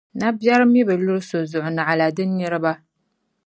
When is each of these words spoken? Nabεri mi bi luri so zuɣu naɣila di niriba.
Nabεri 0.21 0.65
mi 0.71 0.81
bi 0.87 0.95
luri 1.05 1.21
so 1.29 1.37
zuɣu 1.51 1.69
naɣila 1.71 2.07
di 2.15 2.23
niriba. 2.27 2.73